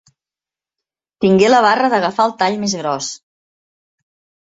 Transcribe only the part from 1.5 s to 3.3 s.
la barra d'agafar el tall més gros.